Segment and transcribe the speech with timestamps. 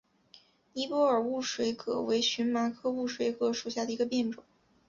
[0.73, 4.43] 尼泊尔雾水葛为荨麻科雾水葛属下的一个变种。